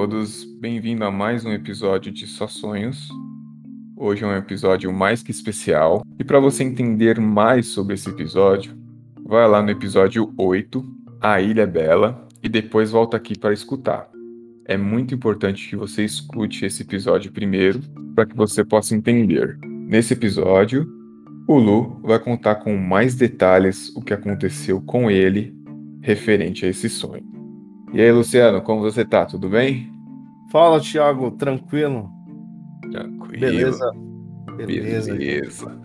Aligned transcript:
Todos, 0.00 0.44
bem-vindo 0.58 1.04
a 1.04 1.10
mais 1.10 1.44
um 1.44 1.52
episódio 1.52 2.10
de 2.10 2.26
Só 2.26 2.46
Sonhos. 2.46 3.10
Hoje 3.94 4.24
é 4.24 4.26
um 4.26 4.34
episódio 4.34 4.90
mais 4.90 5.22
que 5.22 5.30
especial, 5.30 6.02
e 6.18 6.24
para 6.24 6.40
você 6.40 6.64
entender 6.64 7.20
mais 7.20 7.66
sobre 7.66 7.92
esse 7.92 8.08
episódio, 8.08 8.74
vai 9.22 9.46
lá 9.46 9.60
no 9.60 9.68
episódio 9.68 10.32
8, 10.38 10.82
A 11.20 11.42
Ilha 11.42 11.66
Bela, 11.66 12.26
e 12.42 12.48
depois 12.48 12.90
volta 12.90 13.18
aqui 13.18 13.38
para 13.38 13.52
escutar. 13.52 14.08
É 14.64 14.74
muito 14.74 15.14
importante 15.14 15.68
que 15.68 15.76
você 15.76 16.02
escute 16.02 16.64
esse 16.64 16.80
episódio 16.80 17.30
primeiro, 17.30 17.80
para 18.14 18.24
que 18.24 18.34
você 18.34 18.64
possa 18.64 18.96
entender. 18.96 19.58
Nesse 19.86 20.14
episódio, 20.14 20.90
o 21.46 21.58
Lu 21.58 22.00
vai 22.02 22.18
contar 22.18 22.54
com 22.54 22.74
mais 22.74 23.14
detalhes 23.14 23.94
o 23.94 24.00
que 24.00 24.14
aconteceu 24.14 24.80
com 24.80 25.10
ele 25.10 25.54
referente 26.00 26.64
a 26.64 26.70
esse 26.70 26.88
sonho. 26.88 27.28
E 27.92 28.00
aí, 28.00 28.10
Luciano, 28.10 28.62
como 28.62 28.80
você 28.80 29.04
tá? 29.04 29.26
Tudo 29.26 29.48
bem? 29.48 29.99
Fala, 30.50 30.80
Thiago, 30.80 31.30
tranquilo? 31.32 32.10
Tranquilo. 32.90 33.40
Beleza. 33.40 33.92
Beleza. 34.56 35.12
Beleza. 35.12 35.78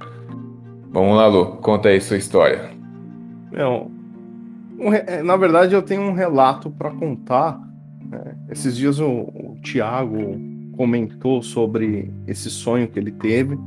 Vamos 0.92 1.18
lá, 1.18 1.28
Lu, 1.28 1.58
conta 1.58 1.90
aí 1.90 2.02
sua 2.02 2.18
história. 2.18 2.72
Meu, 3.52 3.92
um 4.80 4.90
re... 4.90 5.24
na 5.24 5.36
verdade 5.36 5.76
eu 5.76 5.82
tenho 5.82 6.02
um 6.02 6.14
relato 6.14 6.70
para 6.70 6.92
contar. 6.92 7.60
Né? 8.10 8.36
Esses 8.50 8.76
dias 8.76 9.00
o, 9.00 9.08
o 9.08 9.58
Thiago 9.64 10.40
comentou 10.76 11.42
sobre 11.42 12.12
esse 12.28 12.50
sonho 12.50 12.88
que 12.88 12.98
ele 12.98 13.12
teve. 13.12 13.58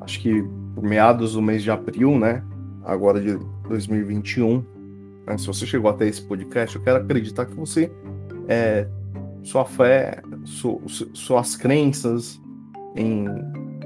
Acho 0.00 0.20
que 0.20 0.42
por 0.74 0.82
meados 0.82 1.34
do 1.34 1.42
mês 1.42 1.62
de 1.62 1.70
abril, 1.70 2.18
né? 2.18 2.42
Agora 2.84 3.20
de 3.20 3.38
2021 3.68 4.64
né? 5.26 5.38
Se 5.38 5.46
você 5.46 5.66
chegou 5.66 5.90
até 5.90 6.06
esse 6.06 6.22
podcast, 6.22 6.76
eu 6.76 6.82
quero 6.82 6.98
acreditar 6.98 7.46
que 7.46 7.54
você, 7.54 7.90
é, 8.48 8.86
sua 9.44 9.64
fé, 9.64 10.20
su, 10.44 10.80
su, 10.86 11.10
suas 11.12 11.54
crenças 11.56 12.42
em, 12.96 13.26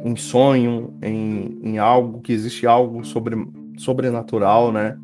em 0.04 0.16
sonho, 0.16 0.94
em, 1.02 1.58
em 1.62 1.78
algo, 1.78 2.20
que 2.20 2.32
existe 2.32 2.66
algo 2.66 3.04
sobre, 3.04 3.36
sobrenatural, 3.76 4.72
né? 4.72 4.96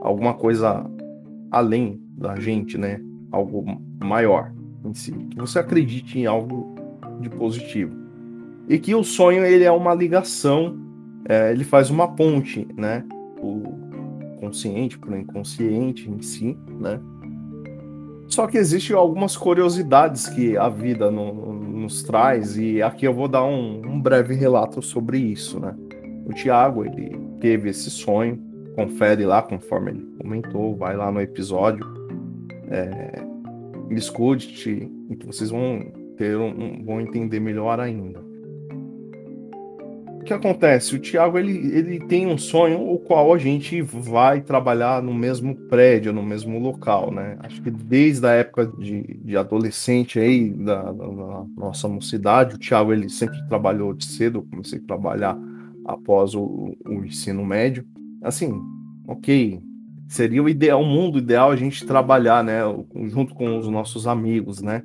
Alguma 0.00 0.34
coisa 0.34 0.84
além 1.50 2.02
da 2.16 2.34
gente, 2.36 2.78
né? 2.78 3.00
Algo 3.30 3.64
maior 4.02 4.52
em 4.84 4.94
si. 4.94 5.12
Que 5.12 5.38
você 5.38 5.58
acredite 5.58 6.18
em 6.18 6.26
algo 6.26 6.74
de 7.20 7.28
positivo. 7.28 7.94
E 8.68 8.78
que 8.78 8.94
o 8.94 9.04
sonho 9.04 9.44
ele 9.44 9.64
é 9.64 9.70
uma 9.70 9.94
ligação, 9.94 10.78
é, 11.28 11.52
ele 11.52 11.64
faz 11.64 11.90
uma 11.90 12.08
ponte, 12.08 12.66
né? 12.76 13.04
O, 13.38 13.78
consciente 14.40 14.98
para 14.98 15.12
o 15.12 15.18
inconsciente 15.18 16.10
em 16.10 16.22
si, 16.22 16.56
né? 16.80 16.98
Só 18.30 18.46
que 18.46 18.56
existem 18.56 18.94
algumas 18.94 19.36
curiosidades 19.36 20.28
que 20.28 20.56
a 20.56 20.68
vida 20.68 21.10
no, 21.10 21.52
nos 21.52 22.02
traz 22.02 22.56
e 22.56 22.80
aqui 22.80 23.04
eu 23.04 23.12
vou 23.12 23.26
dar 23.26 23.44
um, 23.44 23.82
um, 23.84 24.00
breve 24.00 24.34
relato 24.34 24.80
sobre 24.80 25.18
isso, 25.18 25.58
né? 25.58 25.74
O 26.24 26.32
Tiago, 26.32 26.84
ele 26.84 27.18
teve 27.40 27.70
esse 27.70 27.90
sonho, 27.90 28.38
confere 28.76 29.26
lá 29.26 29.42
conforme 29.42 29.90
ele 29.90 30.06
comentou, 30.18 30.76
vai 30.76 30.96
lá 30.96 31.10
no 31.10 31.20
episódio, 31.20 31.84
é, 32.70 33.20
escute 33.90 34.88
e 35.10 35.16
que 35.16 35.26
vocês 35.26 35.50
vão 35.50 35.92
ter 36.16 36.36
um, 36.36 36.84
vão 36.84 37.00
entender 37.00 37.40
melhor 37.40 37.80
ainda 37.80 38.29
que 40.30 40.34
acontece? 40.34 40.94
O 40.94 41.00
Thiago 41.00 41.38
ele, 41.38 41.76
ele 41.76 41.98
tem 42.06 42.26
um 42.26 42.38
sonho 42.38 42.80
o 42.80 42.98
qual 42.98 43.34
a 43.34 43.38
gente 43.38 43.82
vai 43.82 44.40
trabalhar 44.40 45.02
no 45.02 45.12
mesmo 45.12 45.54
prédio, 45.54 46.12
no 46.12 46.22
mesmo 46.22 46.58
local, 46.60 47.10
né? 47.10 47.36
Acho 47.40 47.60
que 47.60 47.70
desde 47.70 48.24
a 48.26 48.30
época 48.30 48.66
de, 48.66 49.02
de 49.24 49.36
adolescente 49.36 50.20
aí, 50.20 50.50
da, 50.50 50.82
da, 50.82 51.06
da 51.06 51.44
nossa 51.56 51.88
mocidade, 51.88 52.54
o 52.54 52.58
Thiago 52.58 52.92
ele 52.92 53.08
sempre 53.08 53.44
trabalhou 53.48 53.92
de 53.92 54.04
cedo, 54.04 54.38
eu 54.38 54.42
comecei 54.48 54.78
a 54.78 54.86
trabalhar 54.86 55.36
após 55.84 56.34
o, 56.34 56.76
o 56.86 57.04
ensino 57.04 57.44
médio. 57.44 57.84
Assim, 58.22 58.52
ok, 59.08 59.60
seria 60.08 60.42
o 60.42 60.48
ideal, 60.48 60.80
o 60.80 60.86
mundo 60.86 61.18
ideal 61.18 61.50
a 61.50 61.56
gente 61.56 61.84
trabalhar, 61.84 62.44
né, 62.44 62.60
junto 63.08 63.34
com 63.34 63.58
os 63.58 63.68
nossos 63.68 64.06
amigos, 64.06 64.62
né? 64.62 64.80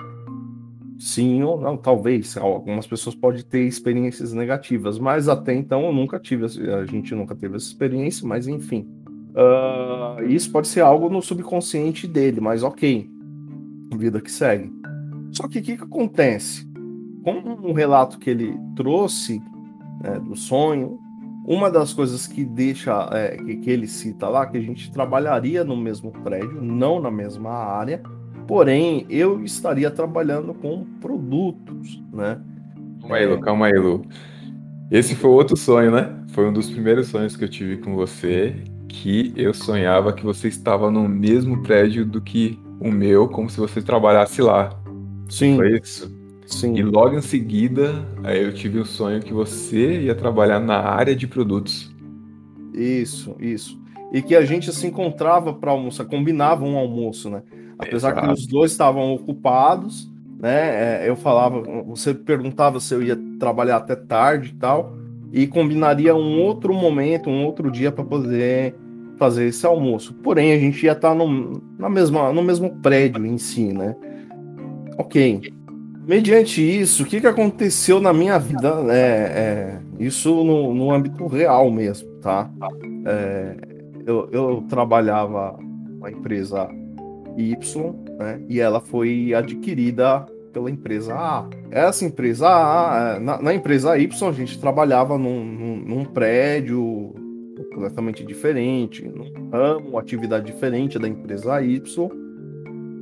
Sim 0.97 1.44
ou 1.44 1.59
não, 1.59 1.75
talvez. 1.75 2.38
Algumas 2.38 2.88
pessoas 2.88 3.16
podem 3.16 3.44
ter 3.44 3.61
experiências 3.61 4.33
negativas, 4.33 4.97
mas 4.97 5.28
até 5.28 5.53
então 5.53 5.85
eu 5.85 5.94
nunca 5.94 6.19
tive, 6.19 6.45
a 6.45 6.85
gente 6.85 7.13
nunca 7.13 7.35
teve 7.35 7.56
essa 7.56 7.67
experiência, 7.67 8.28
mas 8.28 8.47
enfim. 8.47 8.88
Uh, 9.35 10.23
isso 10.28 10.50
pode 10.51 10.67
ser 10.67 10.79
algo 10.79 11.09
no 11.09 11.22
subconsciente 11.22 12.07
dele, 12.07 12.39
mas 12.39 12.63
ok. 12.63 13.09
Vida 13.97 14.22
que 14.22 14.31
segue. 14.31 14.72
Só 15.31 15.47
que 15.47 15.59
o 15.59 15.61
que, 15.61 15.75
que 15.75 15.83
acontece? 15.83 16.66
Com 17.23 17.69
o 17.69 17.73
relato 17.73 18.17
que 18.17 18.29
ele 18.29 18.57
trouxe 18.75 19.41
né, 20.01 20.19
do 20.19 20.35
sonho, 20.35 20.97
uma 21.45 21.69
das 21.69 21.94
coisas 21.94 22.25
que 22.25 22.45
deixa, 22.45 23.09
é, 23.12 23.35
que, 23.35 23.57
que 23.57 23.69
ele 23.69 23.88
cita 23.88 24.29
lá, 24.29 24.45
que 24.45 24.57
a 24.57 24.62
gente 24.62 24.91
trabalharia 24.91 25.63
no 25.63 25.75
mesmo 25.75 26.12
prédio, 26.12 26.62
não 26.62 27.01
na 27.01 27.12
mesma 27.12 27.51
área, 27.51 28.01
Porém, 28.47 29.06
eu 29.09 29.44
estaria 29.44 29.89
trabalhando 29.89 30.53
com 30.53 30.85
produtos, 31.01 32.01
né? 32.13 32.39
Calma 33.01 33.16
aí, 33.17 33.25
Lu, 33.25 33.39
calma 33.39 33.66
aí, 33.67 33.73
Lu. 33.73 34.06
Esse 34.91 35.16
foi 35.16 35.31
outro 35.31 35.57
sonho, 35.57 35.91
né? 35.91 36.16
Foi 36.29 36.47
um 36.47 36.53
dos 36.53 36.69
primeiros 36.69 37.07
sonhos 37.07 37.35
que 37.35 37.44
eu 37.44 37.50
tive 37.50 37.78
com 37.78 37.95
você, 37.95 38.56
que 38.88 39.33
eu 39.35 39.53
sonhava 39.53 40.13
que 40.13 40.23
você 40.23 40.47
estava 40.47 40.91
no 40.91 41.07
mesmo 41.07 41.63
prédio 41.63 42.06
do 42.06 42.22
que 42.22 42.59
o 42.79 42.91
meu, 42.91 43.28
como 43.28 43.50
se 43.50 43.59
você 43.59 43.81
trabalhasse 43.81 44.41
lá. 44.41 44.77
Sim. 45.29 45.56
Foi 45.56 45.77
isso? 45.79 46.13
Sim. 46.45 46.75
E 46.75 46.83
logo 46.83 47.16
em 47.16 47.22
seguida, 47.22 48.06
aí 48.23 48.44
eu 48.44 48.53
tive 48.53 48.79
o 48.79 48.85
sonho 48.85 49.22
que 49.22 49.33
você 49.33 50.01
ia 50.01 50.13
trabalhar 50.13 50.59
na 50.59 50.77
área 50.77 51.16
de 51.16 51.25
produtos. 51.25 51.91
Isso, 52.73 53.35
isso. 53.39 53.81
E 54.13 54.22
que 54.22 54.35
a 54.35 54.45
gente 54.45 54.72
se 54.72 54.85
encontrava 54.85 55.53
para 55.53 55.72
almoçar, 55.72 56.06
combinava 56.06 56.63
um 56.63 56.77
almoço, 56.77 57.29
né? 57.29 57.41
Apesar 57.78 58.12
Exato. 58.12 58.28
que 58.28 58.34
os 58.34 58.47
dois 58.47 58.72
estavam 58.72 59.13
ocupados, 59.13 60.12
né? 60.40 61.03
É, 61.03 61.09
eu 61.09 61.16
falava, 61.16 61.62
você 61.86 62.13
perguntava 62.13 62.80
se 62.80 62.94
eu 62.94 63.02
ia 63.02 63.18
trabalhar 63.40 63.78
até 63.78 63.96
tarde 63.96 64.52
e 64.56 64.59
tal, 64.59 64.94
e 65.31 65.47
combinaria 65.47 66.16
um 66.16 66.41
outro 66.41 66.74
momento, 66.74 67.30
um 67.30 67.46
outro 67.46 67.69
dia 67.69 67.91
para 67.91 68.03
poder 68.03 68.75
fazer 69.18 69.46
esse 69.47 69.66
almoço. 69.66 70.13
Porém, 70.16 70.53
a 70.53 70.59
gente 70.59 70.86
ia 70.86 70.91
estar 70.91 71.09
tá 71.09 71.16
no, 71.16 71.62
na 71.78 71.90
mesma, 71.90 72.31
no 72.31 72.44
mesmo 72.44 72.69
prédio 72.81 73.25
em 73.25 73.38
si, 73.38 73.74
né? 73.74 73.96
Ok. 74.97 75.42
Mediante 76.07 76.62
isso, 76.62 77.03
o 77.03 77.06
que, 77.06 77.19
que 77.19 77.28
aconteceu 77.28 78.00
na 78.00 78.13
minha 78.13 78.38
vida? 78.38 78.75
É, 78.90 79.00
é 79.00 79.80
isso 80.00 80.44
no, 80.44 80.74
no 80.74 80.92
âmbito 80.92 81.25
real 81.28 81.72
mesmo, 81.72 82.07
tá? 82.22 82.50
É, 83.06 83.56
eu, 84.06 84.30
eu 84.31 84.63
trabalhava 84.69 85.57
uma 85.97 86.12
empresa 86.12 86.69
Y, 87.38 87.56
né? 88.18 88.41
E 88.47 88.59
ela 88.59 88.79
foi 88.79 89.34
adquirida 89.34 90.25
pela 90.53 90.72
empresa 90.72 91.13
A. 91.13 91.50
Essa 91.69 92.06
empresa 92.06 92.47
A, 92.47 93.19
na, 93.19 93.41
na 93.41 93.53
empresa 93.53 93.97
Y, 93.97 94.28
a 94.28 94.31
gente 94.31 94.59
trabalhava 94.59 95.18
num, 95.18 95.44
num, 95.44 95.75
num, 95.75 96.06
prédio 96.06 97.13
completamente 97.74 98.24
diferente, 98.24 99.06
num 99.06 99.50
ramo, 99.50 99.98
atividade 99.98 100.45
diferente 100.45 100.98
da 100.98 101.10
empresa 101.10 101.62
Y. 101.62 102.10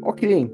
Ok. 0.01 0.51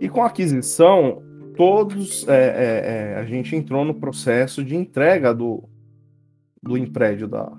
E 0.00 0.08
com 0.08 0.22
a 0.22 0.26
aquisição, 0.26 1.22
todos 1.56 2.28
é, 2.28 2.34
é, 2.34 3.14
é, 3.14 3.18
a 3.18 3.24
gente 3.24 3.56
entrou 3.56 3.84
no 3.84 3.94
processo 3.94 4.62
de 4.62 4.76
entrega 4.76 5.34
do, 5.34 5.64
do 6.62 6.76
emprédio 6.76 7.26
da, 7.26 7.50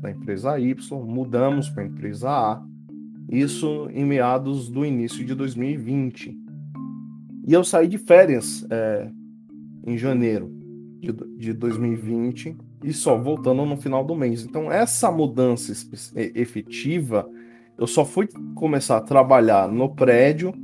da 0.00 0.10
empresa 0.10 0.58
Y, 0.58 0.74
mudamos 1.04 1.68
para 1.68 1.82
a 1.82 1.86
empresa 1.86 2.30
A 2.30 2.73
isso 3.28 3.88
em 3.92 4.04
meados 4.04 4.68
do 4.68 4.84
início 4.84 5.24
de 5.24 5.34
2020. 5.34 6.36
E 7.46 7.52
eu 7.52 7.62
saí 7.64 7.88
de 7.88 7.98
férias 7.98 8.66
é, 8.70 9.10
em 9.86 9.98
janeiro 9.98 10.50
de, 11.00 11.12
de 11.36 11.52
2020 11.52 12.56
e 12.82 12.92
só 12.92 13.16
voltando 13.18 13.64
no 13.64 13.76
final 13.76 14.04
do 14.04 14.14
mês. 14.14 14.44
Então, 14.44 14.70
essa 14.70 15.10
mudança 15.10 15.72
efetiva, 16.34 17.28
eu 17.78 17.86
só 17.86 18.04
fui 18.04 18.28
começar 18.54 18.98
a 18.98 19.00
trabalhar 19.00 19.68
no 19.68 19.94
prédio 19.94 20.54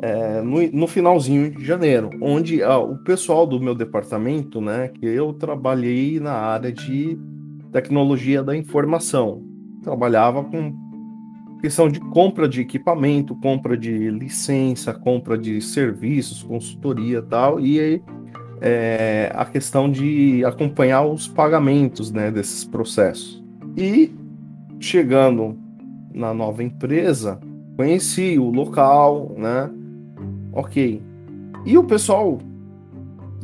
é, 0.00 0.40
no, 0.42 0.62
no, 0.70 0.86
finalzinho 0.86 1.50
de 1.50 1.64
janeiro, 1.64 2.10
onde 2.22 2.62
ah, 2.62 2.78
o 2.78 2.96
pessoal 2.98 3.46
do 3.46 3.60
meu 3.60 3.74
departamento, 3.74 4.60
né, 4.60 4.88
que 4.88 5.04
eu 5.04 5.32
trabalhei 5.32 6.20
na 6.20 6.34
área 6.34 6.70
de 6.70 7.18
tecnologia 7.72 8.42
da 8.42 8.56
informação, 8.56 9.42
trabalhava 9.82 10.44
com 10.44 10.87
questão 11.60 11.88
de 11.88 12.00
compra 12.00 12.48
de 12.48 12.60
equipamento, 12.60 13.34
compra 13.36 13.76
de 13.76 14.10
licença, 14.10 14.94
compra 14.94 15.36
de 15.36 15.60
serviços, 15.60 16.42
consultoria 16.42 17.20
tal, 17.20 17.60
e 17.60 18.02
é, 18.60 19.30
a 19.34 19.44
questão 19.44 19.90
de 19.90 20.44
acompanhar 20.44 21.04
os 21.04 21.26
pagamentos 21.26 22.10
né, 22.10 22.30
desses 22.30 22.64
processos. 22.64 23.42
E 23.76 24.12
chegando 24.80 25.56
na 26.12 26.32
nova 26.32 26.62
empresa, 26.62 27.40
conheci 27.76 28.38
o 28.38 28.50
local, 28.50 29.34
né? 29.36 29.70
Ok, 30.52 31.00
E 31.64 31.78
o 31.78 31.84
pessoal 31.84 32.38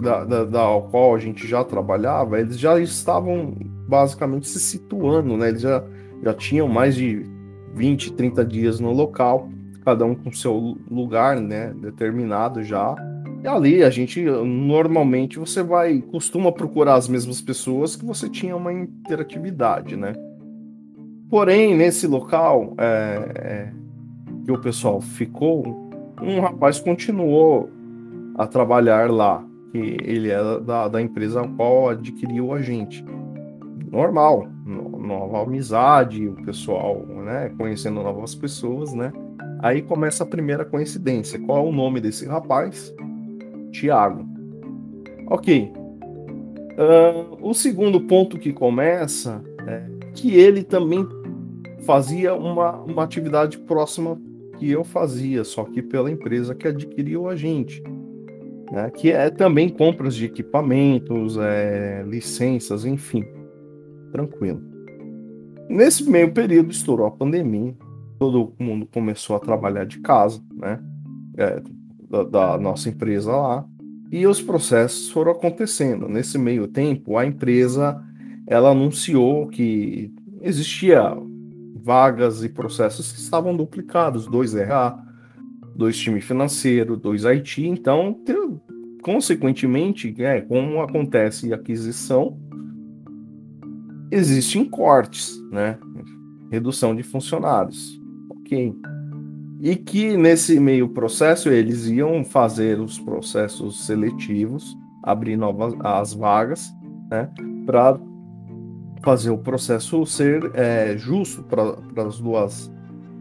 da, 0.00 0.25
da, 0.25 0.44
da 0.44 0.81
qual 0.90 1.14
a 1.14 1.19
gente 1.19 1.46
já 1.46 1.62
trabalhava, 1.62 2.40
eles 2.40 2.58
já 2.58 2.81
estavam 2.81 3.55
basicamente 3.87 4.49
se 4.49 4.58
situando, 4.58 5.37
né? 5.37 5.50
Eles 5.50 5.61
já, 5.61 5.84
já 6.22 6.34
tinham 6.34 6.66
mais 6.66 6.96
de 6.96 7.25
20, 7.75 8.12
30 8.12 8.44
dias 8.44 8.81
no 8.81 8.93
local, 8.93 9.49
cada 9.85 10.05
um 10.05 10.15
com 10.15 10.32
seu 10.32 10.76
lugar, 10.91 11.41
né? 11.41 11.75
Determinado 11.81 12.62
já. 12.62 12.94
E 13.43 13.47
ali 13.47 13.82
a 13.82 13.91
gente 13.91 14.23
normalmente 14.23 15.38
você 15.38 15.62
vai 15.62 16.00
costuma 16.00 16.50
procurar 16.50 16.94
as 16.94 17.09
mesmas 17.09 17.43
pessoas 17.43 17.94
que 17.94 18.05
você 18.05 18.29
tinha 18.29 18.56
uma 18.56 18.73
interatividade, 18.73 19.97
né? 19.97 20.15
Porém, 21.29 21.76
nesse 21.76 22.06
local 22.06 22.75
é, 22.79 23.32
é, 23.35 23.73
que 24.44 24.53
o 24.53 24.59
pessoal 24.59 25.00
ficou, 25.00 25.91
um 26.23 26.41
rapaz 26.41 26.79
continuou 26.79 27.69
a 28.37 28.47
trabalhar 28.47 29.11
lá, 29.11 29.44
que 29.73 29.97
ele 30.03 30.31
era 30.31 30.61
da, 30.61 30.88
da 30.88 31.03
empresa 31.03 31.43
a 31.43 31.49
qual 31.49 31.91
adquiriu 31.91 32.53
a 32.53 32.62
gente. 32.62 33.05
Normal, 33.91 34.49
nova 34.64 35.43
amizade, 35.43 36.26
o 36.26 36.34
pessoal, 36.44 37.05
né, 37.06 37.52
conhecendo 37.58 38.02
novas 38.02 38.34
pessoas, 38.34 38.94
né? 38.94 39.12
Aí 39.61 39.82
começa 39.82 40.25
a 40.25 40.26
primeira 40.26 40.64
coincidência. 40.64 41.38
Qual 41.38 41.66
é 41.66 41.69
o 41.69 41.72
nome 41.72 42.00
desse 42.00 42.26
rapaz? 42.26 42.94
Tiago. 43.70 44.26
Ok. 45.28 45.72
Uh, 46.76 47.38
o 47.40 47.55
segundo 47.55 48.00
ponto 48.00 48.38
que 48.38 48.52
começa 48.52 49.43
é 49.66 49.87
que 50.12 50.34
ele 50.34 50.62
também 50.62 51.06
fazia 51.84 52.34
uma, 52.34 52.72
uma 52.82 53.05
atividade 53.05 53.58
próxima 53.58 54.20
que 54.58 54.70
eu 54.70 54.84
fazia, 54.84 55.44
só 55.44 55.64
que 55.64 55.82
pela 55.82 56.11
empresa 56.11 56.55
que 56.55 56.66
adquiriu 56.66 57.28
a 57.28 57.37
gente. 57.37 57.82
Né, 58.72 58.90
que 58.90 59.12
é 59.12 59.28
também 59.31 59.69
compras 59.69 60.14
de 60.14 60.25
equipamentos, 60.25 61.37
é, 61.37 62.02
licenças, 62.06 62.84
enfim. 62.84 63.25
Tranquilo. 64.14 64.62
Nesse 65.69 66.08
meio 66.08 66.32
período 66.32 66.70
estourou 66.70 67.05
a 67.05 67.11
pandemia, 67.11 67.75
todo 68.16 68.55
mundo 68.61 68.87
começou 68.87 69.34
a 69.34 69.40
trabalhar 69.40 69.84
de 69.87 69.99
casa, 69.99 70.40
né? 70.52 70.81
É, 71.37 71.61
da, 72.08 72.22
da 72.22 72.58
nossa 72.58 72.88
empresa 72.88 73.32
lá, 73.32 73.66
e 74.12 74.25
os 74.25 74.40
processos 74.40 75.11
foram 75.11 75.32
acontecendo. 75.32 76.08
Nesse 76.08 76.38
meio 76.38 76.69
tempo, 76.69 77.19
a 77.19 77.26
empresa 77.26 78.00
ela 78.46 78.70
anunciou 78.70 79.49
que 79.49 80.14
existia 80.43 81.12
vagas 81.82 82.44
e 82.44 82.49
processos 82.49 83.11
que 83.11 83.19
estavam 83.19 83.56
duplicados, 83.56 84.28
dois 84.28 84.55
RH, 84.55 84.96
dois 85.75 85.99
time 85.99 86.20
financeiro, 86.20 86.96
dois 86.96 87.25
IT, 87.25 87.66
então, 87.66 88.16
consequentemente, 89.02 90.14
é, 90.22 90.40
como 90.40 90.81
acontece 90.82 91.52
aquisição, 91.52 92.38
existem 94.11 94.65
cortes, 94.65 95.39
né? 95.51 95.79
Redução 96.51 96.95
de 96.95 97.03
funcionários. 97.03 98.01
Ok. 98.31 98.75
E 99.61 99.77
que 99.77 100.17
nesse 100.17 100.61
meio 100.61 100.89
processo 100.89 101.49
eles 101.49 101.87
iam 101.87 102.25
fazer 102.25 102.81
os 102.81 102.99
processos 102.99 103.87
seletivos, 103.87 104.77
abrir 105.03 105.37
novas 105.37 105.75
as 105.81 106.12
vagas, 106.12 106.71
né? 107.11 107.31
Para 107.65 107.99
fazer 109.03 109.31
o 109.31 109.39
processo 109.39 110.05
ser 110.07 110.50
é, 110.55 110.97
justo 110.97 111.43
para 111.43 112.07
as 112.07 112.19
duas 112.19 112.73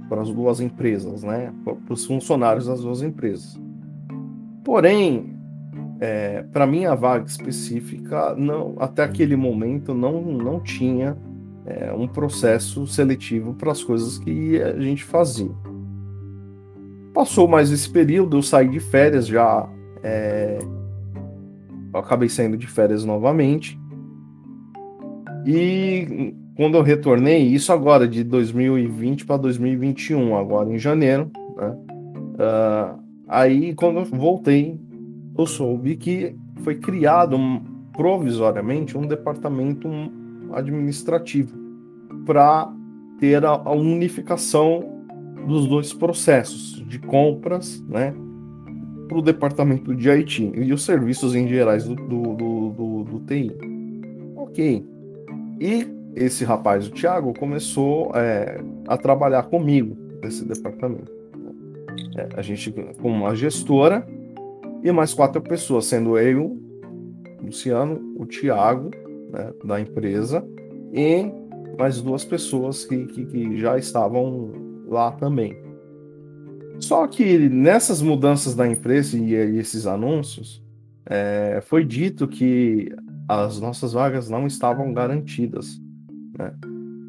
para 0.09 0.21
as 0.21 0.29
duas 0.29 0.59
empresas, 0.59 1.23
né? 1.23 1.51
Para 1.63 1.93
os 1.93 2.05
funcionários 2.05 2.67
das 2.67 2.81
duas 2.81 3.01
empresas. 3.01 3.59
Porém, 4.63 5.33
é, 6.03 6.43
para 6.51 6.67
mim 6.67 6.83
a 6.83 6.95
vaga 6.95 7.25
específica 7.25 8.35
não 8.35 8.75
até 8.77 9.05
aquele 9.05 9.37
momento 9.37 9.93
não 9.93 10.21
não 10.21 10.59
tinha 10.59 11.15
é, 11.65 11.93
um 11.93 12.09
processo 12.09 12.85
seletivo 12.85 13.53
para 13.53 13.71
as 13.71 13.81
coisas 13.81 14.17
que 14.17 14.61
a 14.61 14.77
gente 14.81 15.01
fazia. 15.01 15.51
Passou 17.13 17.47
mais 17.47 17.71
esse 17.71 17.89
período, 17.89 18.35
eu 18.35 18.41
saí 18.41 18.67
de 18.67 18.81
férias 18.81 19.25
já. 19.25 19.65
É, 20.03 20.59
acabei 21.93 22.27
saindo 22.27 22.57
de 22.57 22.67
férias 22.67 23.05
novamente. 23.05 23.79
E 25.45 26.35
quando 26.57 26.75
eu 26.75 26.81
retornei, 26.81 27.43
isso 27.43 27.71
agora 27.71 28.05
de 28.09 28.25
2020 28.25 29.25
para 29.25 29.37
2021, 29.37 30.35
agora 30.35 30.69
em 30.69 30.77
janeiro, 30.77 31.31
né? 31.55 31.77
Uh, 32.33 32.99
aí 33.25 33.73
quando 33.73 33.99
eu 33.99 34.05
voltei, 34.05 34.77
eu 35.37 35.45
soube 35.45 35.95
que 35.95 36.35
foi 36.63 36.75
criado 36.75 37.35
um, 37.35 37.61
provisoriamente 37.93 38.97
um 38.97 39.05
departamento 39.05 39.89
administrativo 40.53 41.55
para 42.25 42.71
ter 43.19 43.43
a, 43.45 43.51
a, 43.51 43.71
unificação 43.71 44.83
dos 45.47 45.67
dois 45.67 45.93
processos 45.93 46.83
de 46.87 46.99
compras, 46.99 47.81
né, 47.87 48.13
para 49.07 49.17
o 49.17 49.21
departamento 49.21 49.93
de 49.95 50.09
IT 50.09 50.51
e 50.55 50.71
os 50.71 50.83
serviços 50.83 51.35
em 51.35 51.47
gerais 51.47 51.85
do, 51.85 51.95
do, 51.95 52.21
do, 52.35 52.69
do, 52.69 53.03
do 53.03 53.19
TI. 53.25 53.51
Ok. 54.35 54.85
E 55.59 55.87
esse 56.15 56.45
rapaz, 56.45 56.87
o 56.87 56.91
Thiago, 56.91 57.33
começou 57.37 58.11
é, 58.15 58.61
a 58.87 58.97
trabalhar 58.97 59.43
comigo 59.43 59.97
nesse 60.23 60.45
departamento. 60.45 61.11
É, 62.15 62.29
a 62.37 62.41
gente, 62.41 62.71
com 63.01 63.09
uma 63.09 63.35
gestora 63.35 64.07
e 64.83 64.91
mais 64.91 65.13
quatro 65.13 65.41
pessoas, 65.41 65.85
sendo 65.85 66.17
eu, 66.17 66.61
Luciano, 67.41 68.01
o 68.17 68.25
Thiago, 68.25 68.91
né, 69.31 69.51
da 69.63 69.79
empresa, 69.79 70.45
e 70.91 71.31
mais 71.77 72.01
duas 72.01 72.25
pessoas 72.25 72.85
que, 72.85 73.05
que, 73.07 73.25
que 73.25 73.57
já 73.57 73.77
estavam 73.77 74.51
lá 74.87 75.11
também. 75.13 75.57
Só 76.79 77.07
que 77.07 77.37
nessas 77.49 78.01
mudanças 78.01 78.55
da 78.55 78.67
empresa 78.67 79.17
e, 79.17 79.31
e 79.31 79.57
esses 79.57 79.87
anúncios, 79.87 80.61
é, 81.05 81.61
foi 81.65 81.85
dito 81.85 82.27
que 82.27 82.93
as 83.27 83.59
nossas 83.59 83.93
vagas 83.93 84.29
não 84.29 84.45
estavam 84.45 84.93
garantidas, 84.93 85.81
né? 86.37 86.53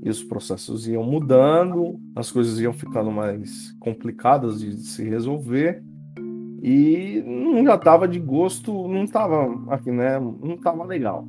E 0.02 0.10
os 0.10 0.22
processos 0.22 0.86
iam 0.86 1.02
mudando, 1.02 1.98
as 2.14 2.30
coisas 2.30 2.60
iam 2.60 2.74
ficando 2.74 3.10
mais 3.10 3.72
complicadas 3.80 4.60
de 4.60 4.76
se 4.76 5.02
resolver 5.02 5.82
e 6.66 7.22
não 7.26 7.62
já 7.62 7.74
estava 7.74 8.08
de 8.08 8.18
gosto, 8.18 8.88
não 8.88 9.04
estava 9.04 9.54
aqui, 9.68 9.90
né? 9.90 10.18
Não 10.18 10.54
estava 10.54 10.82
legal. 10.82 11.28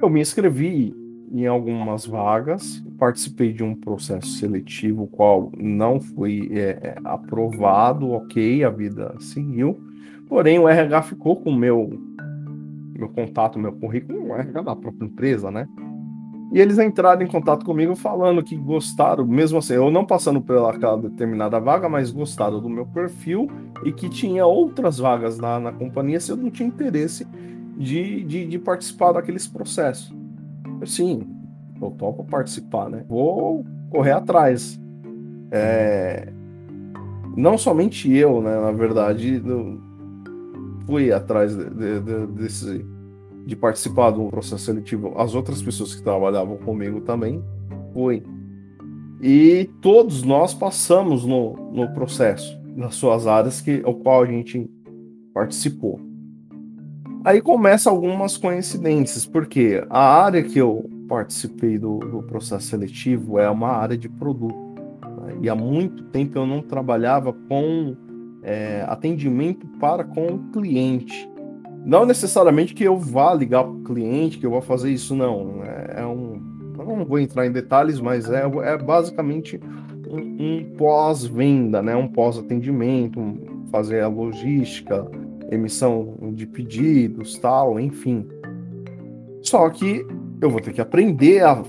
Eu 0.00 0.08
me 0.08 0.20
inscrevi 0.20 0.94
em 1.32 1.48
algumas 1.48 2.06
vagas, 2.06 2.80
participei 2.96 3.52
de 3.52 3.64
um 3.64 3.74
processo 3.74 4.28
seletivo 4.28 5.08
qual 5.08 5.50
não 5.58 6.00
foi 6.00 6.48
é, 6.52 6.78
é 6.80 6.96
aprovado, 7.02 8.12
ok, 8.12 8.62
a 8.62 8.70
vida 8.70 9.16
seguiu. 9.18 9.76
Porém, 10.28 10.60
o 10.60 10.68
RH 10.68 11.02
ficou 11.02 11.34
com 11.34 11.50
o 11.50 11.56
meu 11.56 12.00
meu 12.94 13.08
contato, 13.08 13.58
meu 13.58 13.72
currículo, 13.72 14.28
não 14.28 14.36
é 14.36 14.44
da 14.44 14.76
própria 14.76 15.04
empresa, 15.04 15.50
né? 15.50 15.68
E 16.50 16.60
eles 16.60 16.78
entraram 16.78 17.22
em 17.22 17.26
contato 17.26 17.64
comigo 17.64 17.94
falando 17.94 18.42
que 18.42 18.56
gostaram, 18.56 19.26
mesmo 19.26 19.58
assim, 19.58 19.74
eu 19.74 19.90
não 19.90 20.04
passando 20.04 20.40
pelaquela 20.40 20.96
determinada 20.96 21.60
vaga, 21.60 21.88
mas 21.88 22.10
gostaram 22.10 22.58
do 22.60 22.70
meu 22.70 22.86
perfil 22.86 23.50
e 23.84 23.92
que 23.92 24.08
tinha 24.08 24.46
outras 24.46 24.98
vagas 24.98 25.38
na, 25.38 25.60
na 25.60 25.72
companhia 25.72 26.18
se 26.18 26.30
eu 26.30 26.36
não 26.36 26.50
tinha 26.50 26.68
interesse 26.68 27.26
de, 27.76 28.24
de, 28.24 28.46
de 28.46 28.58
participar 28.58 29.12
daqueles 29.12 29.46
processos. 29.46 30.14
Sim, 30.86 31.28
eu 31.80 31.90
topo 31.90 32.24
participar, 32.24 32.88
né? 32.88 33.04
Vou 33.08 33.64
correr 33.90 34.12
atrás. 34.12 34.80
É... 35.50 36.32
Não 37.36 37.58
somente 37.58 38.10
eu, 38.10 38.40
né? 38.40 38.58
Na 38.58 38.72
verdade, 38.72 39.42
fui 40.86 41.12
atrás 41.12 41.54
de, 41.54 41.70
de, 41.70 42.00
de, 42.00 42.26
desse, 42.28 42.84
de 43.48 43.56
participar 43.56 44.10
do 44.10 44.28
processo 44.28 44.66
seletivo. 44.66 45.14
As 45.16 45.34
outras 45.34 45.62
pessoas 45.62 45.94
que 45.94 46.02
trabalhavam 46.02 46.58
comigo 46.58 47.00
também 47.00 47.42
foi. 47.94 48.22
E 49.22 49.70
todos 49.80 50.22
nós 50.22 50.52
passamos 50.52 51.24
no, 51.24 51.54
no 51.72 51.88
processo, 51.94 52.60
nas 52.76 52.94
suas 52.94 53.26
áreas 53.26 53.62
que 53.62 53.80
o 53.86 53.94
qual 53.94 54.22
a 54.22 54.26
gente 54.26 54.70
participou. 55.32 55.98
Aí 57.24 57.40
começa 57.40 57.88
algumas 57.88 58.36
coincidências, 58.36 59.24
porque 59.24 59.82
a 59.88 60.22
área 60.22 60.42
que 60.42 60.58
eu 60.58 60.84
participei 61.08 61.78
do, 61.78 62.00
do 62.00 62.22
processo 62.24 62.66
seletivo 62.66 63.38
é 63.38 63.48
uma 63.48 63.70
área 63.70 63.96
de 63.96 64.10
produto. 64.10 64.54
Né? 65.22 65.38
E 65.40 65.48
há 65.48 65.54
muito 65.54 66.04
tempo 66.04 66.38
eu 66.38 66.46
não 66.46 66.60
trabalhava 66.60 67.32
com 67.32 67.96
é, 68.42 68.84
atendimento 68.86 69.66
para 69.80 70.04
com 70.04 70.26
o 70.34 70.38
cliente. 70.52 71.26
Não 71.88 72.04
necessariamente 72.04 72.74
que 72.74 72.84
eu 72.84 72.98
vá 72.98 73.32
ligar 73.32 73.64
para 73.64 73.72
o 73.72 73.82
cliente, 73.82 74.36
que 74.36 74.44
eu 74.44 74.50
vou 74.50 74.60
fazer 74.60 74.90
isso, 74.92 75.16
não. 75.16 75.64
É, 75.64 76.02
é 76.02 76.06
um, 76.06 76.38
não 76.76 77.02
vou 77.02 77.18
entrar 77.18 77.46
em 77.46 77.50
detalhes, 77.50 77.98
mas 77.98 78.30
é, 78.30 78.42
é 78.42 78.76
basicamente 78.76 79.58
um, 80.06 80.18
um 80.38 80.74
pós-venda, 80.76 81.82
né? 81.82 81.96
um 81.96 82.06
pós-atendimento, 82.06 83.18
um, 83.18 83.64
fazer 83.70 84.00
a 84.00 84.08
logística, 84.08 85.10
emissão 85.50 86.14
de 86.34 86.46
pedidos, 86.46 87.38
tal, 87.38 87.80
enfim. 87.80 88.28
Só 89.40 89.70
que 89.70 90.06
eu 90.42 90.50
vou 90.50 90.60
ter 90.60 90.74
que 90.74 90.82
aprender 90.82 91.42
a 91.42 91.64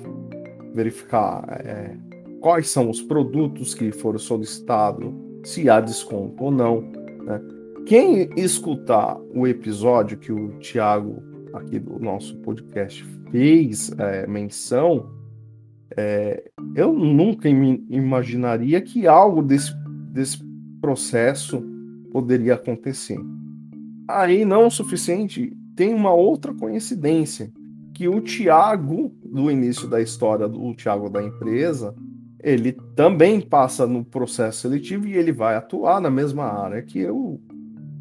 verificar 0.73 1.45
é, 1.63 1.95
quais 2.41 2.69
são 2.69 2.89
os 2.89 3.01
produtos 3.01 3.73
que 3.73 3.89
foram 3.93 4.19
solicitados, 4.19 5.13
se 5.45 5.69
há 5.69 5.79
desconto 5.79 6.43
ou 6.43 6.51
não. 6.51 6.81
Né? 7.23 7.39
Quem 7.85 8.29
escutar 8.35 9.17
o 9.33 9.47
episódio 9.47 10.17
que 10.17 10.31
o 10.31 10.59
Tiago, 10.59 11.23
aqui 11.53 11.79
do 11.79 11.99
nosso 11.99 12.35
podcast, 12.37 13.03
fez 13.31 13.91
é, 13.97 14.27
menção, 14.27 15.09
é, 15.97 16.43
eu 16.75 16.93
nunca 16.93 17.49
imaginaria 17.49 18.79
que 18.79 19.07
algo 19.07 19.41
desse, 19.41 19.73
desse 20.11 20.39
processo 20.79 21.63
poderia 22.11 22.53
acontecer. 22.53 23.19
Aí, 24.07 24.45
não 24.45 24.67
o 24.67 24.71
suficiente, 24.71 25.55
tem 25.75 25.93
uma 25.93 26.13
outra 26.13 26.53
coincidência, 26.53 27.51
que 27.93 28.07
o 28.07 28.21
Tiago, 28.21 29.13
do 29.23 29.51
início 29.51 29.87
da 29.87 30.01
história 30.01 30.47
do 30.47 30.73
Tiago 30.73 31.09
da 31.09 31.21
empresa, 31.21 31.93
ele 32.41 32.71
também 32.95 33.41
passa 33.41 33.85
no 33.85 34.03
processo 34.03 34.61
seletivo 34.61 35.07
e 35.07 35.17
ele 35.17 35.31
vai 35.31 35.55
atuar 35.55 35.99
na 35.99 36.09
mesma 36.09 36.45
área 36.45 36.81
que 36.81 36.99
eu 36.99 37.39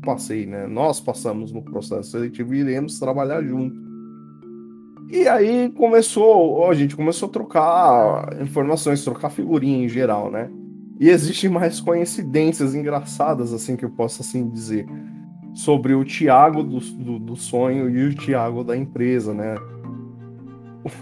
passei, 0.09 0.47
né? 0.47 0.67
Nós 0.67 1.01
passamos 1.01 1.53
no 1.53 1.61
processo 1.61 2.13
seletivo 2.13 2.55
e 2.55 2.61
iremos 2.61 2.99
trabalhar 2.99 3.43
junto. 3.43 3.77
E 5.11 5.29
aí 5.29 5.71
começou, 5.77 6.67
a 6.71 6.73
gente 6.73 6.97
começou 6.97 7.29
a 7.29 7.33
trocar 7.33 8.41
informações, 8.41 9.05
trocar 9.05 9.29
figurinha 9.29 9.85
em 9.85 9.89
geral, 9.89 10.31
né? 10.31 10.51
E 10.99 11.11
existem 11.11 11.51
mais 11.51 11.79
coincidências 11.79 12.75
engraçadas, 12.75 13.53
assim, 13.53 13.77
que 13.77 13.85
eu 13.85 13.91
posso 13.91 14.23
assim 14.23 14.49
dizer, 14.49 14.87
sobre 15.53 15.95
o 15.95 16.05
Tiago 16.05 16.63
do, 16.63 16.81
do, 16.81 17.19
do 17.19 17.37
sonho 17.37 17.91
e 17.91 18.07
o 18.07 18.15
Tiago 18.15 18.65
da 18.65 18.75
empresa, 18.75 19.35
né? 19.35 19.57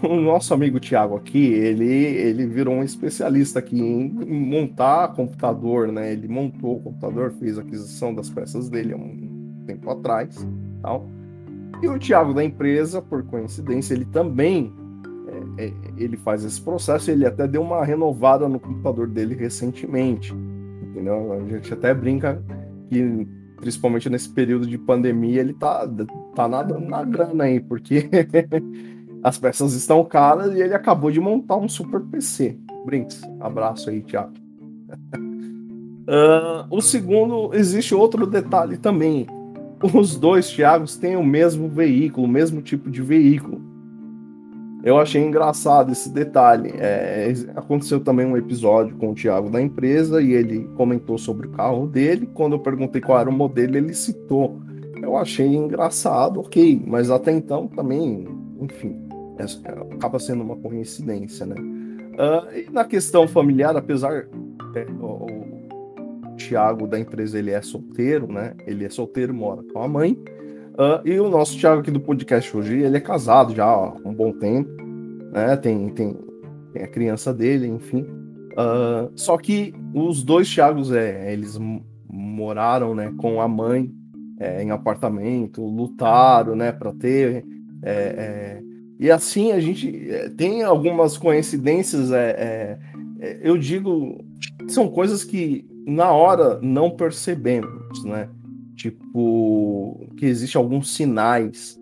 O 0.02 0.16
nosso 0.16 0.52
amigo 0.54 0.80
Tiago 0.80 1.16
aqui, 1.16 1.46
ele, 1.46 1.84
ele 1.84 2.46
virou 2.46 2.74
um 2.74 2.82
especialista 2.82 3.58
aqui 3.58 3.80
em 3.80 4.08
montar 4.08 5.14
computador, 5.14 5.88
né? 5.88 6.12
Ele 6.12 6.28
montou 6.28 6.76
o 6.76 6.80
computador, 6.80 7.32
fez 7.32 7.58
a 7.58 7.62
aquisição 7.62 8.14
das 8.14 8.28
peças 8.30 8.68
dele 8.68 8.92
há 8.92 8.96
um 8.96 9.64
tempo 9.66 9.90
atrás, 9.90 10.46
tal. 10.82 11.08
E 11.82 11.88
o 11.88 11.98
Tiago 11.98 12.32
da 12.32 12.42
empresa, 12.42 13.02
por 13.02 13.22
coincidência, 13.24 13.94
ele 13.94 14.06
também 14.06 14.72
é, 15.58 15.66
é, 15.66 15.72
ele 15.96 16.16
faz 16.16 16.44
esse 16.44 16.60
processo. 16.60 17.10
Ele 17.10 17.26
até 17.26 17.46
deu 17.46 17.62
uma 17.62 17.84
renovada 17.84 18.48
no 18.48 18.58
computador 18.58 19.06
dele 19.08 19.34
recentemente, 19.34 20.34
entendeu? 20.82 21.32
A 21.32 21.40
gente 21.40 21.72
até 21.72 21.92
brinca 21.92 22.42
que 22.88 23.26
principalmente 23.56 24.08
nesse 24.10 24.28
período 24.28 24.66
de 24.66 24.76
pandemia 24.76 25.40
ele 25.40 25.54
tá 25.54 25.88
tá 26.34 26.46
nadando 26.46 26.86
na 26.86 27.02
grana 27.02 27.44
aí, 27.44 27.58
porque 27.58 28.08
As 29.26 29.36
peças 29.36 29.72
estão 29.72 30.04
caras 30.04 30.54
e 30.54 30.62
ele 30.62 30.72
acabou 30.72 31.10
de 31.10 31.18
montar 31.18 31.56
um 31.56 31.68
super 31.68 32.00
PC. 32.00 32.56
Brinks, 32.84 33.20
abraço 33.40 33.90
aí, 33.90 34.00
Thiago. 34.00 34.32
uh, 36.06 36.62
o 36.70 36.80
segundo, 36.80 37.52
existe 37.52 37.92
outro 37.92 38.24
detalhe 38.24 38.76
também. 38.76 39.26
Os 39.92 40.14
dois 40.14 40.48
Thiagos 40.48 40.96
têm 40.96 41.16
o 41.16 41.24
mesmo 41.24 41.68
veículo, 41.68 42.24
o 42.24 42.30
mesmo 42.30 42.62
tipo 42.62 42.88
de 42.88 43.02
veículo. 43.02 43.60
Eu 44.84 44.96
achei 44.96 45.20
engraçado 45.20 45.90
esse 45.90 46.08
detalhe. 46.08 46.72
É, 46.78 47.32
aconteceu 47.56 47.98
também 47.98 48.26
um 48.26 48.36
episódio 48.36 48.94
com 48.94 49.10
o 49.10 49.14
Thiago 49.16 49.50
da 49.50 49.60
empresa 49.60 50.22
e 50.22 50.34
ele 50.34 50.70
comentou 50.76 51.18
sobre 51.18 51.48
o 51.48 51.50
carro 51.50 51.88
dele. 51.88 52.30
Quando 52.32 52.52
eu 52.52 52.60
perguntei 52.60 53.00
qual 53.00 53.18
era 53.18 53.28
o 53.28 53.32
modelo, 53.32 53.76
ele 53.76 53.92
citou. 53.92 54.60
Eu 55.02 55.16
achei 55.16 55.52
engraçado, 55.52 56.38
ok, 56.38 56.80
mas 56.86 57.10
até 57.10 57.32
então 57.32 57.66
também, 57.66 58.28
enfim, 58.60 59.05
acaba 59.92 60.18
sendo 60.18 60.42
uma 60.42 60.56
coincidência, 60.56 61.46
né? 61.46 61.56
Uh, 61.56 62.58
e 62.58 62.70
na 62.70 62.84
questão 62.84 63.28
familiar, 63.28 63.76
apesar 63.76 64.26
é, 64.74 64.86
o, 65.00 65.26
o 65.26 66.36
Tiago 66.36 66.86
da 66.86 66.98
empresa 66.98 67.38
ele 67.38 67.50
é 67.50 67.60
solteiro, 67.60 68.30
né? 68.30 68.54
Ele 68.66 68.84
é 68.84 68.88
solteiro, 68.88 69.34
mora 69.34 69.62
com 69.72 69.82
a 69.82 69.88
mãe. 69.88 70.12
Uh, 70.12 71.06
e 71.06 71.18
o 71.18 71.28
nosso 71.28 71.56
Tiago 71.56 71.80
aqui 71.80 71.90
do 71.90 72.00
podcast 72.00 72.54
hoje, 72.56 72.78
ele 72.78 72.96
é 72.96 73.00
casado 73.00 73.54
já 73.54 73.64
há 73.64 73.94
um 74.04 74.14
bom 74.14 74.32
tempo, 74.32 74.70
né? 75.32 75.56
Tem, 75.56 75.88
tem, 75.90 76.16
tem 76.72 76.82
a 76.82 76.88
criança 76.88 77.32
dele, 77.32 77.66
enfim. 77.66 78.02
Uh, 78.52 79.10
só 79.14 79.36
que 79.36 79.74
os 79.94 80.22
dois 80.22 80.48
Tiagos, 80.48 80.90
é, 80.92 81.32
eles 81.32 81.58
moraram, 82.08 82.94
né, 82.94 83.12
com 83.18 83.40
a 83.40 83.48
mãe 83.48 83.90
é, 84.38 84.62
em 84.62 84.70
apartamento, 84.70 85.62
lutaram, 85.62 86.56
né, 86.56 86.72
para 86.72 86.92
ter 86.92 87.44
é, 87.82 87.92
é 87.92 88.62
e 88.98 89.10
assim 89.10 89.52
a 89.52 89.60
gente 89.60 90.10
eh, 90.10 90.30
tem 90.30 90.62
algumas 90.62 91.18
coincidências, 91.18 92.10
é, 92.10 92.30
é, 92.30 92.78
é, 93.20 93.40
eu 93.42 93.58
digo, 93.58 94.24
são 94.68 94.88
coisas 94.88 95.22
que 95.22 95.66
na 95.86 96.10
hora 96.10 96.58
não 96.62 96.90
percebemos, 96.90 98.04
né? 98.04 98.28
Tipo, 98.74 100.08
que 100.16 100.26
existem 100.26 100.60
alguns 100.60 100.94
sinais. 100.94 101.78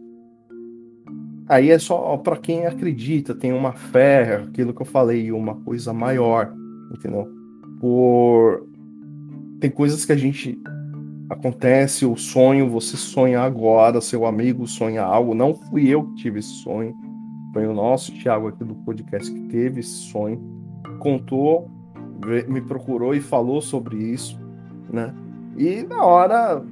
Aí 1.49 1.71
é 1.71 1.79
só 1.79 2.17
para 2.17 2.37
quem 2.37 2.67
acredita, 2.67 3.35
tem 3.35 3.53
uma 3.53 3.73
fé, 3.73 4.37
aquilo 4.37 4.73
que 4.73 4.83
eu 4.83 4.87
falei, 4.87 5.31
uma 5.31 5.55
coisa 5.57 5.93
maior, 5.93 6.53
entendeu? 6.93 7.29
Por 7.81 8.67
tem 9.61 9.71
coisas 9.71 10.05
que 10.05 10.13
a 10.13 10.17
gente 10.17 10.59
acontece, 11.29 12.05
o 12.05 12.17
sonho, 12.17 12.69
você 12.69 12.97
sonha 12.97 13.41
agora, 13.41 14.01
seu 14.01 14.27
amigo 14.27 14.67
sonha 14.67 15.03
algo, 15.03 15.35
não 15.35 15.55
fui 15.55 15.89
eu 15.89 16.05
que 16.05 16.15
tive 16.17 16.39
esse 16.41 16.63
sonho, 16.63 16.95
foi 17.53 17.67
o 17.67 17.73
nosso 17.75 18.13
Thiago 18.13 18.49
aqui 18.49 18.65
do 18.65 18.75
podcast 18.75 19.33
que 19.33 19.41
teve 19.49 19.81
esse 19.81 20.11
sonho, 20.11 20.41
contou, 20.99 21.71
me 22.49 22.61
procurou 22.61 23.15
e 23.15 23.21
falou 23.21 23.61
sobre 23.61 23.97
isso, 23.97 24.39
né? 24.91 25.15
E 25.57 25.83
na 25.83 26.05
hora, 26.05 26.63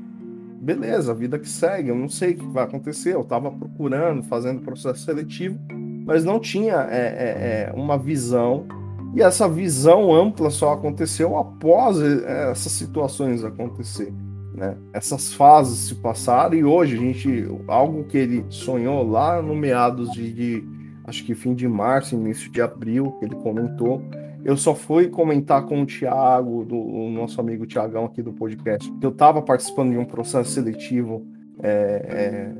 beleza, 0.60 1.12
a 1.12 1.14
vida 1.14 1.38
que 1.38 1.48
segue, 1.48 1.88
eu 1.88 1.96
não 1.96 2.08
sei 2.08 2.32
o 2.32 2.38
que 2.38 2.46
vai 2.46 2.64
acontecer, 2.64 3.14
eu 3.14 3.20
estava 3.20 3.50
procurando, 3.50 4.22
fazendo 4.24 4.62
processo 4.62 5.04
seletivo, 5.04 5.58
mas 6.04 6.24
não 6.24 6.40
tinha 6.40 6.88
é, 6.90 6.96
é, 6.96 7.70
é, 7.70 7.72
uma 7.74 7.96
visão, 7.96 8.66
e 9.14 9.22
essa 9.22 9.48
visão 9.48 10.12
ampla 10.12 10.50
só 10.50 10.72
aconteceu 10.72 11.36
após 11.36 12.00
é, 12.00 12.50
essas 12.50 12.72
situações 12.72 13.44
acontecer. 13.44 14.12
Né? 14.54 14.76
Essas 14.92 15.32
fases 15.32 15.78
se 15.78 15.94
passaram 15.96 16.54
e 16.54 16.64
hoje 16.64 16.96
a 16.96 17.00
gente, 17.00 17.48
algo 17.66 18.04
que 18.04 18.18
ele 18.18 18.44
sonhou 18.50 19.08
lá 19.08 19.40
no 19.40 19.54
meados 19.54 20.10
de, 20.10 20.32
de 20.32 20.64
acho 21.04 21.24
que 21.24 21.34
fim 21.34 21.54
de 21.54 21.66
março, 21.66 22.14
início 22.14 22.50
de 22.50 22.60
abril, 22.60 23.12
que 23.18 23.24
ele 23.24 23.34
comentou. 23.36 24.02
Eu 24.44 24.56
só 24.56 24.74
fui 24.74 25.08
comentar 25.08 25.64
com 25.66 25.82
o 25.82 25.86
Thiago, 25.86 26.64
do, 26.64 26.76
o 26.76 27.10
nosso 27.10 27.40
amigo 27.40 27.66
Tiagão 27.66 28.04
aqui 28.04 28.22
do 28.22 28.32
podcast, 28.32 28.90
que 28.92 29.06
eu 29.06 29.10
estava 29.10 29.40
participando 29.40 29.92
de 29.92 29.98
um 29.98 30.04
processo 30.04 30.50
seletivo 30.50 31.24
é, 31.62 31.70
é, 32.08 32.52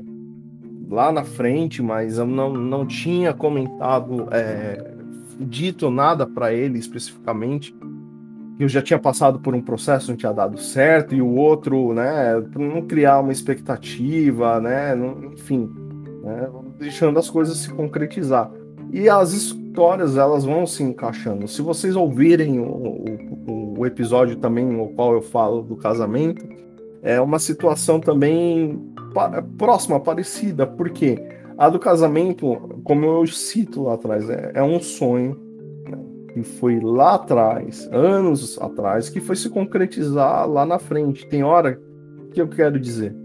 lá 0.89 1.11
na 1.11 1.23
frente, 1.23 1.81
mas 1.81 2.17
eu 2.17 2.25
não, 2.25 2.53
não 2.53 2.85
tinha 2.85 3.33
comentado, 3.33 4.27
é, 4.31 4.93
dito 5.39 5.89
nada 5.91 6.25
para 6.25 6.53
ele 6.53 6.79
especificamente. 6.79 7.75
Eu 8.59 8.67
já 8.67 8.81
tinha 8.81 8.99
passado 8.99 9.39
por 9.39 9.55
um 9.55 9.61
processo, 9.61 10.11
não 10.11 10.17
tinha 10.17 10.31
dado 10.31 10.59
certo, 10.59 11.15
e 11.15 11.21
o 11.21 11.35
outro, 11.35 11.93
né, 11.93 12.41
não 12.55 12.83
criar 12.83 13.19
uma 13.19 13.31
expectativa, 13.31 14.59
né, 14.59 14.93
não, 14.95 15.33
enfim, 15.33 15.69
né, 16.23 16.49
deixando 16.77 17.17
as 17.17 17.29
coisas 17.29 17.57
se 17.57 17.69
concretizar. 17.73 18.51
E 18.91 19.09
as 19.09 19.33
histórias 19.33 20.17
elas 20.17 20.45
vão 20.45 20.67
se 20.67 20.83
encaixando. 20.83 21.47
Se 21.47 21.61
vocês 21.63 21.95
ouvirem 21.95 22.59
o, 22.59 23.05
o, 23.47 23.79
o 23.79 23.85
episódio 23.87 24.35
também 24.35 24.65
no 24.65 24.89
qual 24.89 25.13
eu 25.13 25.21
falo 25.21 25.63
do 25.63 25.75
casamento, 25.75 26.47
é 27.01 27.19
uma 27.19 27.39
situação 27.39 27.99
também 27.99 28.79
próxima, 29.57 29.99
parecida, 29.99 30.65
porque 30.65 31.21
a 31.57 31.69
do 31.69 31.79
casamento, 31.79 32.79
como 32.83 33.05
eu 33.05 33.27
cito 33.27 33.83
lá 33.83 33.93
atrás, 33.93 34.29
é, 34.29 34.51
é 34.55 34.63
um 34.63 34.79
sonho 34.79 35.39
que 36.33 36.43
foi 36.43 36.79
lá 36.79 37.15
atrás, 37.15 37.87
anos 37.91 38.59
atrás, 38.59 39.09
que 39.09 39.21
foi 39.21 39.35
se 39.35 39.49
concretizar 39.49 40.47
lá 40.49 40.65
na 40.65 40.79
frente. 40.79 41.27
Tem 41.27 41.43
hora 41.43 41.79
que 42.31 42.41
eu 42.41 42.47
quero 42.47 42.79
dizer 42.79 43.15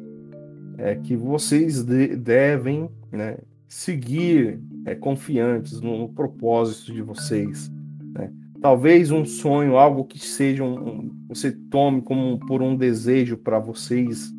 é 0.79 0.95
que 0.95 1.17
vocês 1.17 1.83
de, 1.83 2.15
devem 2.15 2.89
né, 3.11 3.39
seguir 3.67 4.61
é, 4.87 4.95
confiantes 4.95 5.81
no 5.81 6.09
propósito 6.09 6.93
de 6.93 7.03
vocês. 7.03 7.71
Né? 8.15 8.31
Talvez 8.63 9.11
um 9.11 9.25
sonho, 9.25 9.77
algo 9.77 10.05
que 10.05 10.19
seja 10.21 10.63
um 10.63 11.11
você 11.29 11.53
tome 11.53 12.01
como 12.01 12.39
por 12.39 12.63
um 12.63 12.75
desejo 12.77 13.37
para 13.37 13.59
vocês 13.59 14.33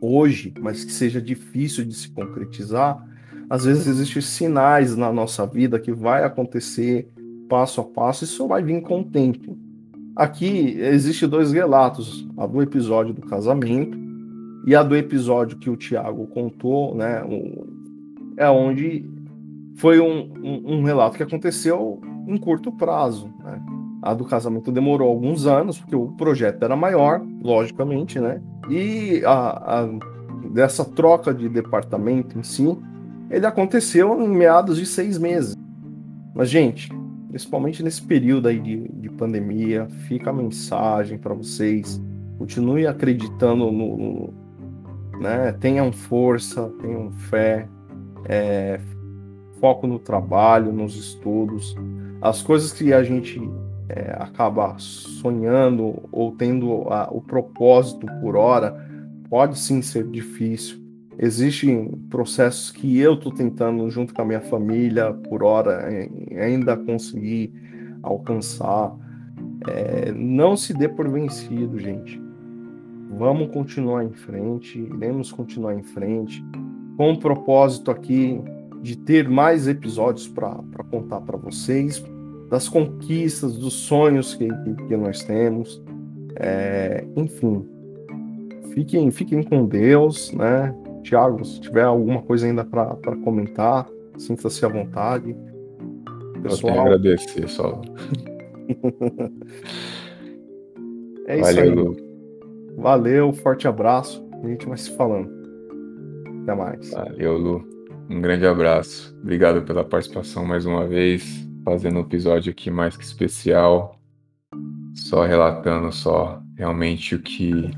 hoje, 0.00 0.52
mas 0.60 0.84
que 0.84 0.92
seja 0.92 1.22
difícil 1.22 1.84
de 1.84 1.94
se 1.94 2.10
concretizar. 2.10 3.02
Às 3.48 3.64
vezes 3.64 3.86
existem 3.86 4.20
sinais 4.20 4.96
na 4.96 5.12
nossa 5.12 5.46
vida 5.46 5.78
que 5.78 5.92
vai 5.92 6.24
acontecer 6.24 7.08
passo 7.52 7.82
a 7.82 7.84
passo 7.84 8.26
só 8.26 8.46
vai 8.46 8.62
vir 8.62 8.80
com 8.80 9.00
o 9.00 9.04
tempo. 9.04 9.58
Aqui 10.16 10.78
existe 10.80 11.26
dois 11.26 11.52
relatos, 11.52 12.26
a 12.38 12.46
do 12.46 12.62
episódio 12.62 13.12
do 13.12 13.20
casamento 13.20 13.98
E 14.66 14.74
a 14.74 14.82
do 14.82 14.96
episódio 14.96 15.58
que 15.58 15.68
o 15.68 15.76
Tiago 15.76 16.26
contou, 16.28 16.94
né, 16.94 17.22
é 18.38 18.48
onde 18.48 19.04
foi 19.76 20.00
um, 20.00 20.32
um, 20.42 20.76
um, 20.76 20.82
relato 20.82 21.16
que 21.18 21.22
aconteceu 21.22 22.00
em 22.26 22.38
curto 22.38 22.72
prazo. 22.72 23.28
Né? 23.44 23.60
A 24.00 24.14
do 24.14 24.24
casamento 24.24 24.72
demorou 24.72 25.08
alguns 25.08 25.46
anos, 25.46 25.78
porque 25.78 25.96
o 25.96 26.12
projeto 26.12 26.62
era 26.62 26.74
maior, 26.74 27.20
logicamente, 27.42 28.18
né? 28.18 28.40
E 28.70 29.22
a, 29.26 29.80
a, 29.80 29.88
dessa 30.52 30.84
troca 30.84 31.34
de 31.34 31.48
departamento 31.48 32.38
em 32.38 32.42
si, 32.42 32.78
ele 33.30 33.44
aconteceu 33.44 34.22
em 34.22 34.28
meados 34.28 34.78
de 34.78 34.86
seis 34.86 35.18
meses. 35.18 35.54
Mas, 36.34 36.48
gente, 36.48 36.88
principalmente 37.32 37.82
nesse 37.82 38.02
período 38.02 38.46
aí 38.46 38.60
de, 38.60 38.86
de 38.88 39.08
pandemia, 39.08 39.88
fica 40.06 40.28
a 40.28 40.32
mensagem 40.34 41.16
para 41.16 41.32
vocês. 41.32 41.98
Continue 42.38 42.86
acreditando 42.86 43.72
no, 43.72 43.96
no, 43.96 44.34
né? 45.18 45.50
Tenham 45.52 45.90
força, 45.90 46.70
tenham 46.82 47.10
fé, 47.10 47.66
é, 48.26 48.78
foco 49.58 49.86
no 49.86 49.98
trabalho, 49.98 50.74
nos 50.74 50.94
estudos, 50.94 51.74
as 52.20 52.42
coisas 52.42 52.70
que 52.70 52.92
a 52.92 53.02
gente 53.02 53.40
é, 53.88 54.14
acaba 54.18 54.74
sonhando 54.78 56.06
ou 56.12 56.32
tendo 56.32 56.86
a, 56.90 57.08
o 57.10 57.22
propósito 57.22 58.06
por 58.20 58.36
hora, 58.36 58.76
pode 59.30 59.58
sim 59.58 59.80
ser 59.80 60.06
difícil. 60.06 60.81
Existem 61.22 61.88
processos 62.10 62.72
que 62.72 62.98
eu 62.98 63.14
estou 63.14 63.30
tentando, 63.30 63.88
junto 63.88 64.12
com 64.12 64.22
a 64.22 64.24
minha 64.24 64.40
família, 64.40 65.12
por 65.12 65.44
hora, 65.44 65.86
ainda 66.36 66.76
conseguir 66.76 67.54
alcançar. 68.02 68.92
É, 69.68 70.10
não 70.10 70.56
se 70.56 70.74
dê 70.74 70.88
por 70.88 71.08
vencido, 71.08 71.78
gente. 71.78 72.20
Vamos 73.16 73.52
continuar 73.52 74.02
em 74.02 74.12
frente, 74.12 74.80
iremos 74.80 75.30
continuar 75.30 75.76
em 75.76 75.84
frente, 75.84 76.44
com 76.96 77.12
o 77.12 77.18
propósito 77.20 77.92
aqui 77.92 78.40
de 78.82 78.96
ter 78.96 79.28
mais 79.28 79.68
episódios 79.68 80.26
para 80.26 80.58
contar 80.90 81.20
para 81.20 81.38
vocês, 81.38 82.04
das 82.50 82.68
conquistas, 82.68 83.56
dos 83.56 83.74
sonhos 83.74 84.34
que, 84.34 84.48
que, 84.48 84.74
que 84.88 84.96
nós 84.96 85.22
temos. 85.22 85.80
É, 86.34 87.04
enfim, 87.14 87.64
fiquem, 88.74 89.08
fiquem 89.12 89.40
com 89.44 89.66
Deus, 89.66 90.32
né? 90.32 90.74
Tiago, 91.02 91.44
se 91.44 91.60
tiver 91.60 91.84
alguma 91.84 92.22
coisa 92.22 92.46
ainda 92.46 92.64
para 92.64 93.16
comentar, 93.24 93.88
sinta-se 94.16 94.64
à 94.64 94.68
vontade. 94.68 95.36
Pessoal... 96.42 96.74
Eu 96.74 96.80
agradecer, 96.82 97.48
só. 97.48 97.80
é 101.26 101.40
isso 101.40 101.54
Valeu. 101.54 101.90
aí. 101.90 102.12
Valeu, 102.76 103.32
forte 103.32 103.68
abraço. 103.68 104.26
A 104.42 104.48
gente 104.48 104.66
vai 104.66 104.76
se 104.76 104.90
falando. 104.96 105.30
Até 106.42 106.54
mais. 106.54 106.90
Valeu, 106.90 107.38
Lu. 107.38 107.64
Um 108.10 108.20
grande 108.20 108.46
abraço. 108.46 109.16
Obrigado 109.22 109.62
pela 109.62 109.84
participação 109.84 110.44
mais 110.44 110.66
uma 110.66 110.86
vez, 110.86 111.48
fazendo 111.64 111.98
um 111.98 112.02
episódio 112.02 112.50
aqui 112.50 112.70
mais 112.70 112.96
que 112.96 113.04
especial. 113.04 113.98
Só 114.94 115.24
relatando 115.24 115.90
só 115.92 116.42
realmente 116.56 117.14
o 117.14 117.22
que 117.22 117.70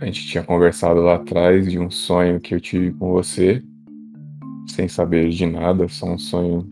a 0.00 0.06
gente 0.06 0.26
tinha 0.26 0.44
conversado 0.44 1.00
lá 1.00 1.16
atrás 1.16 1.70
de 1.70 1.78
um 1.78 1.90
sonho 1.90 2.40
que 2.40 2.54
eu 2.54 2.60
tive 2.60 2.92
com 2.92 3.10
você, 3.12 3.62
sem 4.68 4.86
saber 4.86 5.28
de 5.30 5.46
nada, 5.46 5.88
só 5.88 6.06
um 6.06 6.18
sonho. 6.18 6.66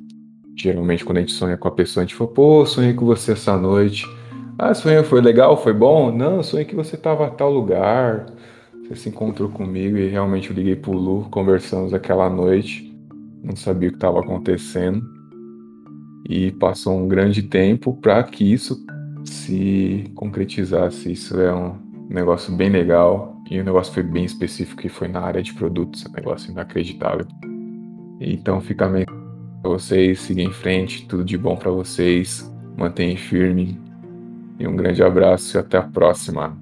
Geralmente 0.57 1.05
quando 1.05 1.19
a 1.19 1.21
gente 1.21 1.33
sonha 1.33 1.57
com 1.57 1.69
a 1.69 1.73
pessoa, 1.73 2.03
a 2.03 2.07
gente 2.07 2.15
fala, 2.15 2.31
pô, 2.31 2.65
sonhei 2.65 2.95
com 2.95 3.05
você 3.05 3.33
essa 3.33 3.57
noite. 3.57 4.07
Ah, 4.59 4.73
sonho 4.73 5.03
foi 5.05 5.21
legal, 5.21 5.61
foi 5.61 5.73
bom? 5.73 6.11
Não, 6.11 6.43
sonhei 6.43 6.65
que 6.65 6.75
você 6.75 6.95
estava 6.95 7.27
a 7.27 7.31
tal 7.31 7.53
lugar, 7.53 8.27
você 8.83 8.95
se 8.95 9.09
encontrou 9.09 9.49
comigo 9.51 9.99
e 9.99 10.09
realmente 10.09 10.51
eu 10.51 10.57
liguei 10.57 10.77
pro 10.77 10.93
Lu, 10.93 11.29
conversamos 11.31 11.93
aquela 11.93 12.31
noite, 12.31 12.95
não 13.43 13.57
sabia 13.57 13.89
o 13.89 13.93
que 13.93 13.99
estava 13.99 14.21
acontecendo 14.21 15.05
e 16.29 16.53
passou 16.53 16.99
um 16.99 17.09
grande 17.09 17.43
tempo 17.43 17.93
para 18.01 18.23
que 18.23 18.51
isso 18.51 18.85
se 19.25 20.11
concretizasse. 20.15 21.13
Isso 21.13 21.39
é 21.41 21.55
um 21.55 21.86
negócio 22.15 22.55
bem 22.55 22.69
legal 22.69 23.37
e 23.51 23.61
o 23.61 23.65
negócio 23.65 23.93
foi 23.93 24.03
bem 24.03 24.25
específico 24.25 24.83
que 24.83 24.89
foi 24.89 25.09
na 25.09 25.21
área 25.21 25.43
de 25.43 25.53
produtos, 25.55 26.05
um 26.07 26.13
negócio 26.13 26.51
inacreditável. 26.51 27.27
Então 28.21 28.61
fica 28.61 28.89
meio 28.89 29.07
para 29.63 29.71
vocês, 29.71 30.21
sigam 30.21 30.45
em 30.45 30.53
frente, 30.53 31.07
tudo 31.07 31.25
de 31.25 31.37
bom 31.37 31.57
para 31.57 31.71
vocês, 31.71 32.53
mantenham 32.77 33.17
firme, 33.17 33.81
e 34.59 34.67
um 34.67 34.75
grande 34.75 35.03
abraço 35.03 35.57
e 35.57 35.61
até 35.61 35.79
a 35.79 35.83
próxima. 35.83 36.57